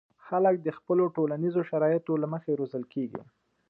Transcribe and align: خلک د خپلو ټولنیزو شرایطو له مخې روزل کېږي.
خلک 0.27 0.55
د 0.61 0.69
خپلو 0.77 1.03
ټولنیزو 1.15 1.61
شرایطو 1.69 2.13
له 2.21 2.27
مخې 2.33 2.57
روزل 2.59 2.83
کېږي. 2.93 3.21